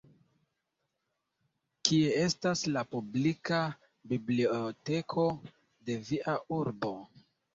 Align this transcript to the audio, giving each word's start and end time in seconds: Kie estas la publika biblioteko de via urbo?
Kie 1.89 2.07
estas 2.21 2.63
la 2.77 2.83
publika 2.95 3.59
biblioteko 4.13 5.27
de 5.91 5.99
via 6.09 6.37
urbo? 6.61 6.93